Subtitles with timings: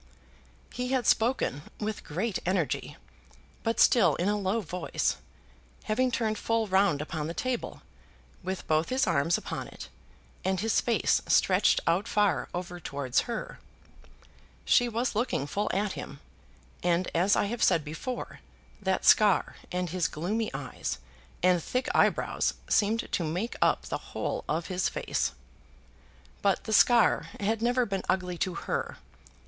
[0.73, 2.97] He had spoken with great energy,
[3.61, 5.17] but still in a low voice,
[5.83, 7.83] having turned full round upon the table,
[8.41, 9.89] with both his arms upon it,
[10.43, 13.59] and his face stretched out far over towards her.
[14.65, 16.19] She was looking full at him;
[16.81, 18.39] and, as I have said before,
[18.81, 20.97] that scar and his gloomy eyes
[21.43, 25.33] and thick eyebrows seemed to make up the whole of his face.
[26.41, 28.97] But the scar had never been ugly to her.